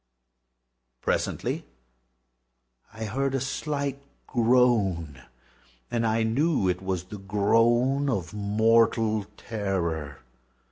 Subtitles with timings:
[1.01, 1.63] Presently
[2.91, 5.21] I heard a slight groan,
[5.91, 10.17] and I knew it was the groan of mortal terror.